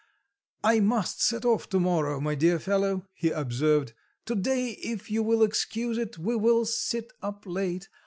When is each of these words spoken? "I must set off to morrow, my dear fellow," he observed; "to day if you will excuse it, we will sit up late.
"I 0.63 0.79
must 0.79 1.21
set 1.21 1.45
off 1.45 1.69
to 1.69 1.79
morrow, 1.79 2.19
my 2.19 2.33
dear 2.33 2.57
fellow," 2.57 3.05
he 3.13 3.29
observed; 3.29 3.93
"to 4.25 4.33
day 4.33 4.69
if 4.81 5.11
you 5.11 5.21
will 5.21 5.43
excuse 5.43 5.99
it, 5.99 6.17
we 6.17 6.35
will 6.35 6.65
sit 6.65 7.13
up 7.21 7.43
late. 7.45 7.87